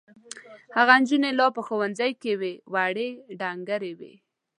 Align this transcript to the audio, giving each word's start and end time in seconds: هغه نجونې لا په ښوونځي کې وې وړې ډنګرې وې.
هغه 0.77 0.93
نجونې 1.01 1.31
لا 1.39 1.47
په 1.55 1.61
ښوونځي 1.67 2.11
کې 2.21 2.31
وې 2.39 2.53
وړې 2.73 3.09
ډنګرې 3.39 3.91
وې. 3.99 4.13